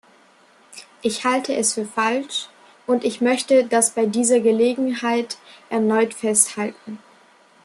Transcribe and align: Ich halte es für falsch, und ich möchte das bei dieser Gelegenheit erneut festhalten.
Ich 1.03 1.25
halte 1.25 1.55
es 1.55 1.75
für 1.75 1.85
falsch, 1.85 2.47
und 2.87 3.03
ich 3.03 3.21
möchte 3.21 3.65
das 3.67 3.91
bei 3.91 4.07
dieser 4.07 4.39
Gelegenheit 4.39 5.37
erneut 5.69 6.15
festhalten. 6.15 6.97